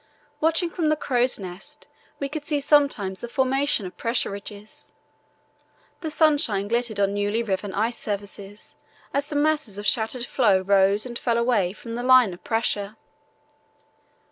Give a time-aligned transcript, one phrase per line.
[0.39, 4.93] Watching from the crow's nest, we could see sometimes the formation of pressure ridges.
[5.99, 8.73] The sunshine glittered on newly riven ice surfaces
[9.13, 12.95] as the masses of shattered floe rose and fell away from the line of pressure.